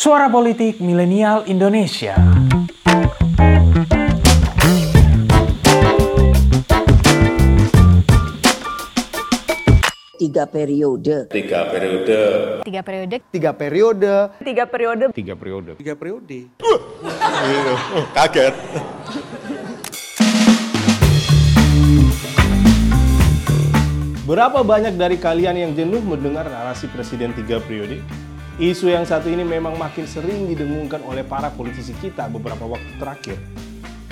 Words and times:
Suara 0.00 0.32
Politik 0.32 0.80
Milenial 0.80 1.44
Indonesia. 1.44 2.16
tiga 10.16 10.48
periode. 10.48 11.28
Tiga 11.28 11.68
periode. 11.68 12.20
Tiga 12.64 12.80
periode. 12.80 13.16
Tiga 13.28 13.52
periode. 13.52 14.12
Tiga 14.40 14.64
periode. 14.64 15.04
Tiga 15.12 15.34
periode. 15.36 15.70
Tiga 15.76 15.94
periode. 16.00 16.38
Kaget. 18.16 18.54
Berapa 24.24 24.64
banyak 24.64 24.96
dari 24.96 25.20
kalian 25.20 25.60
yang 25.60 25.72
jenuh 25.76 26.00
mendengar 26.00 26.48
narasi 26.48 26.88
presiden 26.88 27.36
tiga 27.36 27.60
periode? 27.60 28.00
Isu 28.60 28.92
yang 28.92 29.08
satu 29.08 29.32
ini 29.32 29.40
memang 29.40 29.72
makin 29.80 30.04
sering 30.04 30.44
didengungkan 30.44 31.00
oleh 31.08 31.24
para 31.24 31.48
politisi 31.48 31.96
kita 31.96 32.28
beberapa 32.28 32.68
waktu 32.68 32.92
terakhir. 33.00 33.40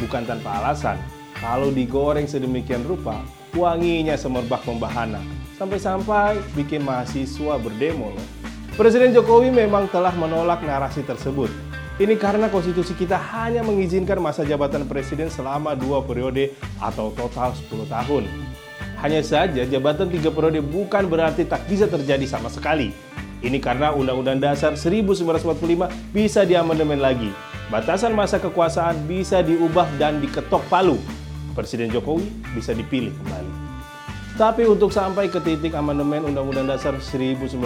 Bukan 0.00 0.24
tanpa 0.24 0.64
alasan, 0.64 0.96
kalau 1.36 1.68
digoreng 1.68 2.24
sedemikian 2.24 2.80
rupa, 2.88 3.20
wanginya 3.52 4.16
semerbak 4.16 4.64
membahana. 4.64 5.20
Sampai-sampai 5.60 6.40
bikin 6.56 6.80
mahasiswa 6.80 7.60
berdemo 7.60 8.08
loh. 8.16 8.26
Presiden 8.72 9.12
Jokowi 9.12 9.52
memang 9.52 9.84
telah 9.92 10.16
menolak 10.16 10.64
narasi 10.64 11.04
tersebut. 11.04 11.52
Ini 12.00 12.16
karena 12.16 12.48
konstitusi 12.48 12.96
kita 12.96 13.20
hanya 13.20 13.60
mengizinkan 13.60 14.16
masa 14.16 14.48
jabatan 14.48 14.88
presiden 14.88 15.28
selama 15.28 15.76
dua 15.76 16.00
periode 16.00 16.56
atau 16.80 17.12
total 17.12 17.52
10 17.52 17.84
tahun. 17.84 18.24
Hanya 19.04 19.20
saja 19.20 19.68
jabatan 19.68 20.08
tiga 20.08 20.32
periode 20.32 20.64
bukan 20.64 21.04
berarti 21.04 21.44
tak 21.44 21.68
bisa 21.68 21.84
terjadi 21.84 22.24
sama 22.24 22.48
sekali. 22.48 22.96
Ini 23.38 23.62
karena 23.62 23.94
Undang-Undang 23.94 24.42
Dasar 24.42 24.74
1945 24.74 25.86
bisa 26.10 26.42
diamandemen 26.42 26.98
lagi. 26.98 27.30
Batasan 27.70 28.10
masa 28.10 28.42
kekuasaan 28.42 29.06
bisa 29.06 29.46
diubah 29.46 29.86
dan 29.94 30.18
diketok 30.18 30.66
palu. 30.66 30.98
Presiden 31.54 31.86
Jokowi 31.94 32.26
bisa 32.58 32.74
dipilih 32.74 33.14
kembali. 33.14 33.52
Tapi 34.34 34.66
untuk 34.66 34.90
sampai 34.90 35.30
ke 35.30 35.38
titik 35.38 35.74
amandemen 35.74 36.26
Undang-Undang 36.26 36.66
Dasar 36.66 36.94
1945 36.98 37.58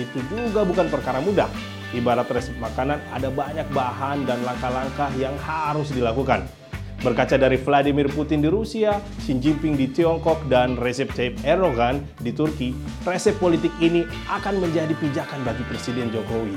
itu 0.00 0.18
juga 0.32 0.64
bukan 0.64 0.88
perkara 0.88 1.20
mudah. 1.20 1.48
Ibarat 1.92 2.28
resep 2.32 2.56
makanan, 2.56 3.00
ada 3.12 3.28
banyak 3.28 3.68
bahan 3.68 4.24
dan 4.24 4.40
langkah-langkah 4.48 5.12
yang 5.20 5.36
harus 5.44 5.92
dilakukan. 5.92 6.61
Berkaca 7.02 7.34
dari 7.34 7.58
Vladimir 7.58 8.06
Putin 8.06 8.38
di 8.38 8.46
Rusia, 8.46 9.02
Xi 9.26 9.34
Jinping 9.34 9.74
di 9.74 9.90
Tiongkok, 9.90 10.46
dan 10.46 10.78
Recep 10.78 11.10
Tayyip 11.10 11.42
Erdogan 11.42 11.98
di 12.22 12.30
Turki, 12.30 12.70
resep 13.02 13.34
politik 13.42 13.74
ini 13.82 14.06
akan 14.30 14.62
menjadi 14.62 14.94
pijakan 14.94 15.42
bagi 15.42 15.66
Presiden 15.66 16.14
Jokowi. 16.14 16.54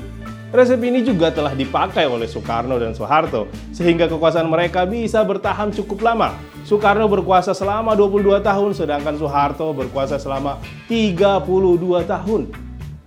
Resep 0.54 0.78
ini 0.86 1.02
juga 1.02 1.34
telah 1.34 1.50
dipakai 1.50 2.06
oleh 2.06 2.30
Soekarno 2.30 2.78
dan 2.78 2.94
Soeharto, 2.94 3.50
sehingga 3.74 4.06
kekuasaan 4.06 4.46
mereka 4.46 4.86
bisa 4.86 5.26
bertahan 5.26 5.74
cukup 5.74 6.06
lama. 6.06 6.38
Soekarno 6.62 7.10
berkuasa 7.10 7.50
selama 7.50 7.98
22 7.98 8.38
tahun, 8.38 8.70
sedangkan 8.70 9.18
Soeharto 9.18 9.74
berkuasa 9.74 10.14
selama 10.22 10.62
32 10.86 12.06
tahun. 12.06 12.54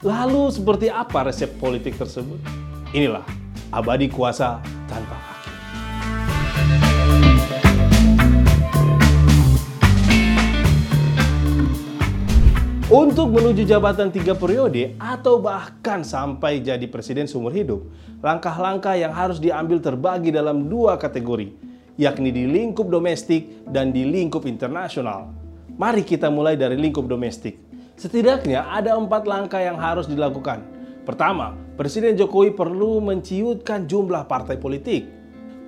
Lalu 0.03 0.43
seperti 0.51 0.91
apa 0.91 1.31
resep 1.31 1.55
politik 1.55 1.95
tersebut? 1.95 2.39
Inilah 2.91 3.23
abadi 3.71 4.11
kuasa 4.11 4.59
tanpa 4.91 5.28
Untuk 12.89 13.29
menuju 13.29 13.69
jabatan 13.69 14.09
tiga 14.09 14.33
periode 14.33 14.97
atau 14.97 15.37
bahkan 15.37 16.01
sampai 16.01 16.57
jadi 16.57 16.89
presiden 16.89 17.29
seumur 17.29 17.53
hidup, 17.53 17.85
langkah-langkah 18.25 18.97
yang 18.97 19.13
harus 19.13 19.37
diambil 19.37 19.77
terbagi 19.77 20.33
dalam 20.33 20.65
dua 20.65 20.97
kategori, 20.97 21.53
yakni 22.01 22.33
di 22.33 22.49
lingkup 22.49 22.89
domestik 22.89 23.61
dan 23.69 23.93
di 23.93 24.09
lingkup 24.09 24.41
internasional. 24.49 25.29
Mari 25.77 26.01
kita 26.01 26.33
mulai 26.33 26.57
dari 26.57 26.81
lingkup 26.81 27.05
domestik. 27.05 27.61
Setidaknya 27.93 28.65
ada 28.65 28.97
empat 28.97 29.29
langkah 29.29 29.61
yang 29.61 29.77
harus 29.77 30.09
dilakukan. 30.09 30.65
Pertama, 31.05 31.53
Presiden 31.77 32.17
Jokowi 32.17 32.57
perlu 32.57 33.05
menciutkan 33.05 33.85
jumlah 33.85 34.25
partai 34.25 34.57
politik. 34.57 35.05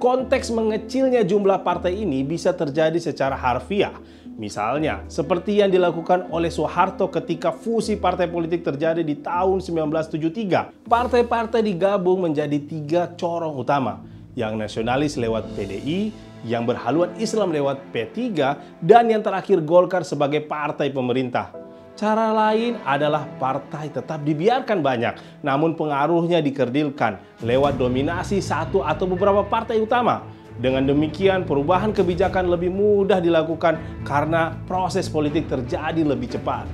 Konteks 0.01 0.50
mengecilnya 0.50 1.22
jumlah 1.22 1.62
partai 1.62 2.01
ini 2.01 2.25
bisa 2.25 2.50
terjadi 2.57 2.97
secara 2.97 3.38
harfiah, 3.38 3.94
Misalnya, 4.41 5.06
seperti 5.06 5.62
yang 5.62 5.69
dilakukan 5.69 6.34
oleh 6.34 6.50
Soeharto 6.50 7.06
ketika 7.13 7.53
fusi 7.53 7.94
partai 7.94 8.25
politik 8.25 8.66
terjadi 8.66 9.06
di 9.06 9.22
tahun 9.22 9.62
1973. 9.62 10.89
Partai-partai 10.89 11.62
digabung 11.62 12.25
menjadi 12.25 12.57
tiga 12.57 13.13
corong 13.13 13.53
utama, 13.53 14.01
yang 14.34 14.57
nasionalis 14.57 15.22
lewat 15.22 15.45
PDI, 15.53 16.09
yang 16.50 16.66
berhaluan 16.66 17.13
Islam 17.22 17.53
lewat 17.53 17.94
P3, 17.94 18.18
dan 18.81 19.06
yang 19.06 19.22
terakhir 19.22 19.62
Golkar 19.62 20.01
sebagai 20.01 20.41
partai 20.41 20.89
pemerintah. 20.89 21.53
Cara 21.96 22.31
lain 22.31 22.79
adalah 22.88 23.28
partai 23.38 23.91
tetap 23.91 24.24
dibiarkan 24.24 24.79
banyak, 24.79 25.44
namun 25.44 25.75
pengaruhnya 25.75 26.40
dikerdilkan 26.40 27.44
lewat 27.44 27.78
dominasi 27.78 28.40
satu 28.40 28.81
atau 28.81 29.06
beberapa 29.06 29.44
partai 29.46 29.78
utama 29.84 30.24
dengan 30.62 30.85
demikian, 30.85 31.47
perubahan 31.47 31.90
kebijakan 31.90 32.46
lebih 32.46 32.69
mudah 32.69 33.18
dilakukan 33.18 33.81
karena 34.06 34.53
proses 34.69 35.09
politik 35.09 35.50
terjadi 35.50 36.06
lebih 36.06 36.38
cepat. 36.38 36.69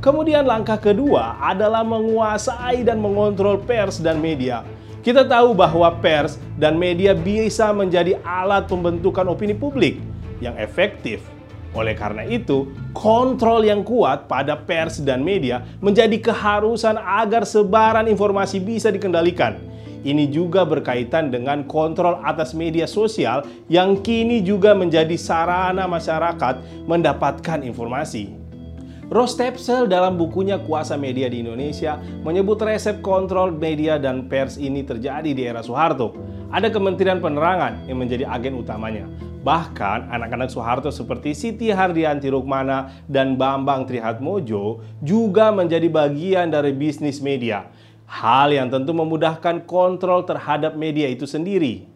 Kemudian 0.00 0.48
langkah 0.48 0.80
kedua 0.80 1.36
adalah 1.42 1.84
menguasai 1.84 2.80
dan 2.86 2.96
mengontrol 2.96 3.60
pers 3.60 4.00
dan 4.00 4.22
media. 4.24 4.64
Kita 5.04 5.26
tahu 5.28 5.52
bahwa 5.52 5.92
pers 6.00 6.40
dan 6.56 6.80
media 6.80 7.12
bisa 7.12 7.74
menjadi 7.76 8.16
alat 8.24 8.72
pembentukan 8.72 9.28
opini 9.28 9.52
publik 9.52 10.00
yang 10.40 10.56
efektif. 10.56 11.35
Oleh 11.76 11.92
karena 11.92 12.24
itu, 12.24 12.72
kontrol 12.96 13.60
yang 13.60 13.84
kuat 13.84 14.24
pada 14.24 14.56
pers 14.56 15.04
dan 15.04 15.20
media 15.20 15.60
menjadi 15.84 16.16
keharusan 16.16 16.96
agar 16.96 17.44
sebaran 17.44 18.08
informasi 18.08 18.64
bisa 18.64 18.88
dikendalikan 18.88 19.76
ini 20.06 20.30
juga 20.30 20.62
berkaitan 20.62 21.34
dengan 21.34 21.66
kontrol 21.66 22.22
atas 22.22 22.54
media 22.54 22.86
sosial 22.86 23.42
yang 23.66 23.98
kini 24.06 24.38
juga 24.38 24.70
menjadi 24.70 25.18
sarana 25.18 25.90
masyarakat 25.90 26.86
mendapatkan 26.86 27.66
informasi. 27.66 28.30
Ross 29.10 29.38
Tepsel 29.38 29.86
dalam 29.86 30.18
bukunya 30.18 30.58
Kuasa 30.62 30.94
Media 30.98 31.26
di 31.30 31.42
Indonesia 31.42 31.98
menyebut 32.26 32.58
resep 32.62 33.02
kontrol 33.02 33.54
media 33.54 33.98
dan 33.98 34.30
pers 34.30 34.58
ini 34.58 34.82
terjadi 34.82 35.30
di 35.30 35.42
era 35.46 35.62
Soeharto. 35.62 36.14
Ada 36.50 36.70
Kementerian 36.70 37.22
Penerangan 37.22 37.86
yang 37.90 37.98
menjadi 38.02 38.26
agen 38.26 38.58
utamanya. 38.58 39.06
Bahkan 39.46 40.10
anak-anak 40.10 40.50
Soeharto 40.50 40.90
seperti 40.90 41.30
Siti 41.30 41.70
Hardianti 41.70 42.26
Rukmana 42.26 43.06
dan 43.06 43.38
Bambang 43.38 43.86
Trihatmojo 43.86 44.82
juga 44.98 45.54
menjadi 45.54 45.86
bagian 45.86 46.50
dari 46.50 46.74
bisnis 46.74 47.22
media. 47.22 47.70
Hal 48.10 48.50
yang 48.50 48.74
tentu 48.74 48.90
memudahkan 48.90 49.62
kontrol 49.62 50.26
terhadap 50.26 50.74
media 50.74 51.06
itu 51.06 51.30
sendiri. 51.30 51.86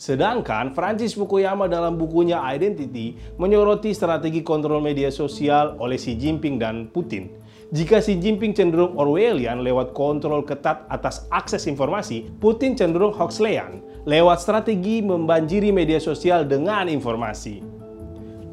Sedangkan 0.00 0.72
Francis 0.72 1.12
Fukuyama 1.12 1.68
dalam 1.68 2.00
bukunya 2.00 2.40
Identity 2.56 3.36
menyoroti 3.36 3.92
strategi 3.92 4.40
kontrol 4.40 4.80
media 4.80 5.12
sosial 5.12 5.76
oleh 5.76 6.00
Xi 6.00 6.16
Jinping 6.16 6.56
dan 6.56 6.88
Putin. 6.88 7.28
Jika 7.68 8.00
Xi 8.00 8.16
Jinping 8.16 8.56
cenderung 8.56 8.96
Orwellian 8.96 9.60
lewat 9.60 9.92
kontrol 9.92 10.40
ketat 10.40 10.88
atas 10.88 11.28
akses 11.28 11.68
informasi, 11.68 12.24
Putin 12.40 12.72
cenderung 12.72 13.12
Huxleyan 13.12 13.84
lewat 14.08 14.40
strategi 14.40 15.04
membanjiri 15.04 15.68
media 15.68 16.00
sosial 16.00 16.48
dengan 16.48 16.88
informasi. 16.88 17.60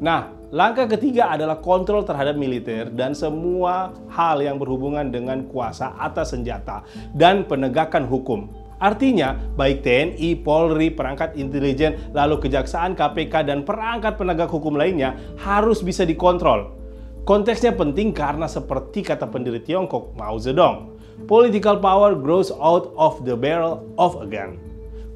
Nah, 0.04 0.36
Langkah 0.54 0.86
ketiga 0.86 1.34
adalah 1.34 1.58
kontrol 1.58 2.06
terhadap 2.06 2.38
militer 2.38 2.86
dan 2.94 3.18
semua 3.18 3.90
hal 4.06 4.38
yang 4.38 4.62
berhubungan 4.62 5.10
dengan 5.10 5.42
kuasa 5.50 5.90
atas 5.98 6.38
senjata 6.38 6.86
dan 7.18 7.42
penegakan 7.42 8.06
hukum. 8.06 8.46
Artinya, 8.78 9.34
baik 9.58 9.82
TNI, 9.82 10.38
Polri, 10.46 10.94
perangkat 10.94 11.34
intelijen, 11.34 11.98
lalu 12.14 12.38
kejaksaan, 12.46 12.94
KPK, 12.94 13.42
dan 13.42 13.66
perangkat 13.66 14.14
penegak 14.14 14.46
hukum 14.46 14.78
lainnya 14.78 15.18
harus 15.42 15.82
bisa 15.82 16.06
dikontrol. 16.06 16.85
Konteksnya 17.26 17.74
penting 17.74 18.14
karena 18.14 18.46
seperti 18.46 19.02
kata 19.02 19.26
pendiri 19.26 19.58
Tiongkok, 19.58 20.14
Mao 20.14 20.38
Zedong, 20.38 20.94
political 21.26 21.82
power 21.82 22.14
grows 22.14 22.54
out 22.54 22.94
of 22.94 23.18
the 23.26 23.34
barrel 23.34 23.82
of 23.98 24.14
a 24.22 24.26
gun. 24.30 24.62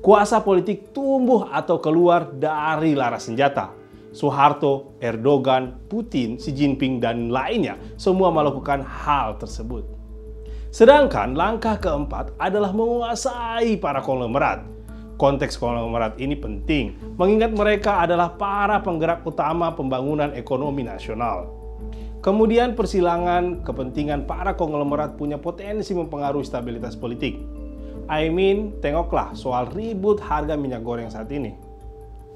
Kuasa 0.02 0.42
politik 0.42 0.90
tumbuh 0.90 1.46
atau 1.54 1.78
keluar 1.78 2.34
dari 2.34 2.98
laras 2.98 3.30
senjata. 3.30 3.70
Soeharto, 4.10 4.98
Erdogan, 4.98 5.86
Putin, 5.86 6.34
Xi 6.34 6.50
Jinping, 6.50 6.98
dan 6.98 7.30
lainnya 7.30 7.78
semua 7.94 8.34
melakukan 8.34 8.82
hal 8.82 9.38
tersebut. 9.38 9.86
Sedangkan 10.74 11.38
langkah 11.38 11.78
keempat 11.78 12.34
adalah 12.42 12.74
menguasai 12.74 13.78
para 13.78 14.02
konglomerat. 14.02 14.66
Konteks 15.14 15.54
konglomerat 15.54 16.18
ini 16.18 16.34
penting, 16.34 17.14
mengingat 17.14 17.54
mereka 17.54 18.02
adalah 18.02 18.34
para 18.34 18.82
penggerak 18.82 19.22
utama 19.22 19.70
pembangunan 19.78 20.34
ekonomi 20.34 20.82
nasional. 20.82 21.59
Kemudian 22.20 22.76
persilangan 22.76 23.64
kepentingan 23.64 24.28
para 24.28 24.52
konglomerat 24.52 25.16
punya 25.16 25.40
potensi 25.40 25.96
mempengaruhi 25.96 26.44
stabilitas 26.44 26.92
politik. 26.92 27.40
I 28.12 28.28
mean, 28.28 28.76
tengoklah 28.84 29.32
soal 29.32 29.72
ribut 29.72 30.20
harga 30.20 30.52
minyak 30.52 30.84
goreng 30.84 31.08
saat 31.08 31.32
ini. 31.32 31.56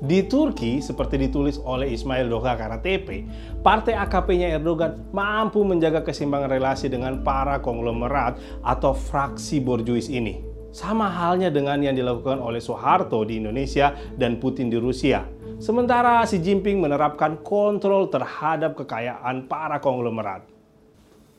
Di 0.00 0.24
Turki, 0.24 0.80
seperti 0.80 1.20
ditulis 1.28 1.60
oleh 1.60 1.92
Ismail 1.92 2.32
Doga 2.32 2.56
Karatepe, 2.56 3.28
partai 3.60 3.92
AKP-nya 3.92 4.56
Erdogan 4.56 5.04
mampu 5.12 5.60
menjaga 5.62 6.00
keseimbangan 6.00 6.48
relasi 6.48 6.88
dengan 6.88 7.20
para 7.20 7.60
konglomerat 7.60 8.40
atau 8.64 8.96
fraksi 8.96 9.60
borjuis 9.60 10.08
ini. 10.08 10.40
Sama 10.74 11.06
halnya 11.06 11.52
dengan 11.52 11.78
yang 11.78 11.94
dilakukan 11.94 12.40
oleh 12.42 12.58
Soeharto 12.58 13.22
di 13.22 13.38
Indonesia 13.38 13.94
dan 14.16 14.42
Putin 14.42 14.72
di 14.72 14.80
Rusia. 14.80 15.22
Sementara 15.62 16.24
Xi 16.26 16.42
Jinping 16.42 16.82
menerapkan 16.82 17.38
kontrol 17.38 18.10
terhadap 18.10 18.74
kekayaan 18.74 19.46
para 19.46 19.78
konglomerat. 19.78 20.42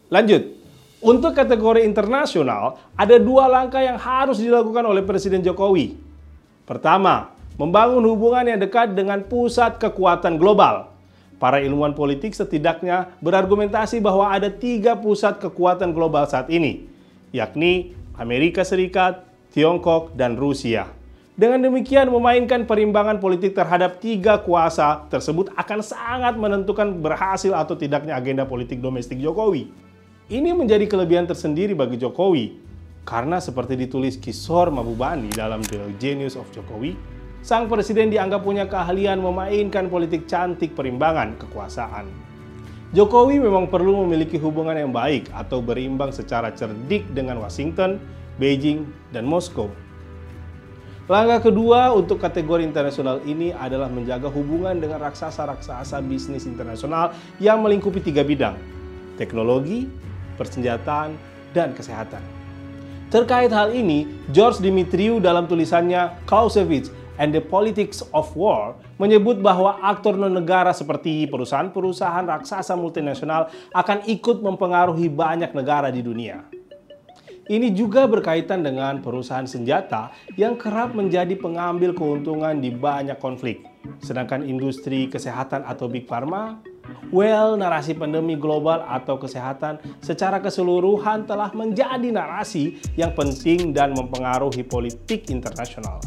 Lanjut, 0.07 0.55
untuk 1.03 1.35
kategori 1.35 1.83
internasional, 1.83 2.79
ada 2.95 3.19
dua 3.19 3.51
langkah 3.51 3.83
yang 3.83 3.99
harus 3.99 4.39
dilakukan 4.39 4.87
oleh 4.87 5.03
Presiden 5.03 5.43
Jokowi. 5.43 5.97
Pertama, 6.63 7.35
membangun 7.59 8.01
hubungan 8.07 8.47
yang 8.47 8.59
dekat 8.59 8.95
dengan 8.95 9.21
pusat 9.21 9.77
kekuatan 9.77 10.39
global. 10.39 10.89
Para 11.35 11.59
ilmuwan 11.59 11.91
politik 11.91 12.31
setidaknya 12.31 13.11
berargumentasi 13.19 13.99
bahwa 13.99 14.31
ada 14.31 14.47
tiga 14.47 14.95
pusat 14.95 15.37
kekuatan 15.43 15.91
global 15.91 16.23
saat 16.25 16.47
ini, 16.47 16.87
yakni 17.35 17.91
Amerika 18.15 18.63
Serikat, 18.63 19.27
Tiongkok, 19.51 20.15
dan 20.15 20.39
Rusia. 20.39 20.87
Dengan 21.35 21.67
demikian, 21.67 22.07
memainkan 22.07 22.63
perimbangan 22.63 23.19
politik 23.19 23.59
terhadap 23.59 23.99
tiga 23.99 24.39
kuasa 24.39 25.03
tersebut 25.11 25.51
akan 25.59 25.83
sangat 25.83 26.39
menentukan 26.39 26.95
berhasil 27.03 27.51
atau 27.51 27.75
tidaknya 27.75 28.15
agenda 28.15 28.47
politik 28.47 28.79
domestik 28.79 29.19
Jokowi. 29.19 29.67
Ini 30.31 30.55
menjadi 30.55 30.87
kelebihan 30.87 31.27
tersendiri 31.27 31.75
bagi 31.75 31.99
Jokowi, 31.99 32.55
karena 33.03 33.43
seperti 33.43 33.75
ditulis 33.75 34.15
Kisor 34.15 34.71
Mabubani 34.71 35.27
dalam 35.27 35.59
The 35.59 35.91
Genius 35.99 36.39
of 36.39 36.47
Jokowi, 36.55 36.95
sang 37.43 37.67
presiden 37.67 38.15
dianggap 38.15 38.39
punya 38.39 38.63
keahlian 38.71 39.19
memainkan 39.19 39.91
politik 39.91 40.31
cantik 40.31 40.71
perimbangan 40.71 41.35
kekuasaan. 41.35 42.07
Jokowi 42.95 43.43
memang 43.43 43.67
perlu 43.67 44.07
memiliki 44.07 44.39
hubungan 44.39 44.79
yang 44.79 44.95
baik 44.95 45.27
atau 45.35 45.59
berimbang 45.59 46.15
secara 46.15 46.55
cerdik 46.55 47.03
dengan 47.11 47.43
Washington, 47.43 47.99
Beijing, 48.39 48.87
dan 49.11 49.27
Moskow. 49.27 49.67
Langkah 51.05 51.53
kedua 51.53 51.93
untuk 51.93 52.17
kategori 52.17 52.65
internasional 52.65 53.21
ini 53.29 53.53
adalah 53.53 53.85
menjaga 53.85 54.25
hubungan 54.25 54.73
dengan 54.81 55.05
raksasa-raksasa 55.05 56.01
bisnis 56.01 56.49
internasional 56.49 57.13
yang 57.37 57.61
melingkupi 57.61 58.01
tiga 58.01 58.25
bidang, 58.25 58.57
teknologi, 59.13 59.85
persenjataan, 60.33 61.13
dan 61.53 61.77
kesehatan. 61.77 62.25
Terkait 63.13 63.53
hal 63.53 63.69
ini, 63.77 64.09
George 64.33 64.57
Dimitriou 64.65 65.21
dalam 65.21 65.45
tulisannya 65.45 66.25
Clausewitz 66.25 66.89
and 67.21 67.37
the 67.37 67.43
Politics 67.53 68.01
of 68.09 68.33
War 68.33 68.73
menyebut 68.97 69.45
bahwa 69.45 69.77
aktor 69.85 70.17
non-negara 70.17 70.73
seperti 70.73 71.29
perusahaan-perusahaan 71.29 72.25
raksasa 72.25 72.73
multinasional 72.73 73.53
akan 73.77 74.09
ikut 74.09 74.41
mempengaruhi 74.41 75.05
banyak 75.13 75.53
negara 75.53 75.93
di 75.93 76.01
dunia. 76.01 76.54
Ini 77.45 77.77
juga 77.77 78.09
berkaitan 78.09 78.65
dengan 78.65 79.05
perusahaan 79.05 79.45
senjata 79.45 80.09
yang 80.33 80.57
kerap 80.57 80.97
menjadi 80.97 81.37
pengambil 81.37 81.93
keuntungan 81.93 82.57
di 82.57 82.73
banyak 82.73 83.21
konflik. 83.21 83.61
Sedangkan 84.01 84.41
industri 84.41 85.05
kesehatan 85.05 85.61
atau 85.61 85.85
Big 85.85 86.09
Pharma 86.09 86.57
Well, 87.13 87.53
narasi 87.57 87.93
pandemi 87.93 88.33
global 88.33 88.81
atau 88.85 89.21
kesehatan 89.21 89.77
secara 90.01 90.41
keseluruhan 90.41 91.29
telah 91.29 91.53
menjadi 91.53 92.09
narasi 92.09 92.81
yang 92.97 93.13
penting 93.13 93.73
dan 93.73 93.93
mempengaruhi 93.93 94.65
politik 94.65 95.29
internasional. 95.29 96.01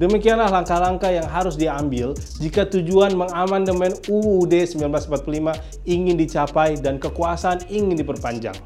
Demikianlah 0.00 0.48
langkah-langkah 0.48 1.12
yang 1.12 1.28
harus 1.28 1.60
diambil 1.60 2.16
jika 2.40 2.64
tujuan 2.64 3.12
mengamandemen 3.12 3.92
UUD 4.08 4.52
1945 4.52 5.84
ingin 5.84 6.16
dicapai 6.16 6.80
dan 6.80 6.96
kekuasaan 6.96 7.68
ingin 7.68 8.00
diperpanjang. 8.00 8.56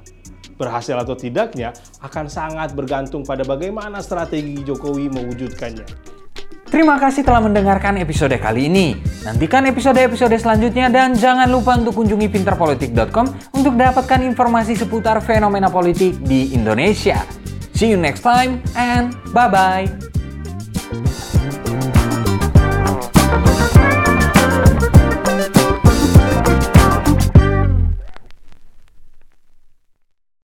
Berhasil 0.54 0.94
atau 0.94 1.18
tidaknya 1.18 1.74
akan 2.02 2.30
sangat 2.30 2.72
bergantung 2.72 3.26
pada 3.26 3.42
bagaimana 3.42 3.98
strategi 4.00 4.62
Jokowi 4.62 5.10
mewujudkannya. 5.10 6.14
Terima 6.74 6.98
kasih 6.98 7.22
telah 7.22 7.38
mendengarkan 7.38 8.02
episode 8.02 8.34
kali 8.34 8.66
ini. 8.66 8.98
Nantikan 9.22 9.62
episode-episode 9.70 10.34
selanjutnya 10.42 10.90
dan 10.90 11.14
jangan 11.14 11.46
lupa 11.46 11.78
untuk 11.78 12.02
kunjungi 12.02 12.26
pinterpolitik.com 12.26 13.54
untuk 13.54 13.78
dapatkan 13.78 14.26
informasi 14.26 14.74
seputar 14.74 15.22
fenomena 15.22 15.70
politik 15.70 16.18
di 16.26 16.50
Indonesia. 16.50 17.22
See 17.78 17.94
you 17.94 17.98
next 17.98 18.26
time 18.26 18.58
and 18.74 19.14
bye-bye. 19.30 20.13